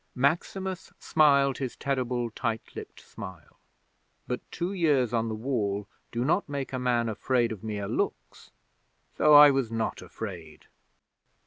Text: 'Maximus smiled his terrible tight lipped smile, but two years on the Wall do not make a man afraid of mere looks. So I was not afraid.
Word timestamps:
'Maximus 0.15 0.91
smiled 0.97 1.59
his 1.59 1.75
terrible 1.75 2.31
tight 2.31 2.63
lipped 2.73 2.99
smile, 2.99 3.59
but 4.25 4.41
two 4.51 4.73
years 4.73 5.13
on 5.13 5.29
the 5.29 5.35
Wall 5.35 5.85
do 6.11 6.25
not 6.25 6.49
make 6.49 6.73
a 6.73 6.79
man 6.79 7.07
afraid 7.07 7.51
of 7.51 7.63
mere 7.63 7.87
looks. 7.87 8.49
So 9.15 9.35
I 9.35 9.51
was 9.51 9.69
not 9.71 10.01
afraid. 10.01 10.65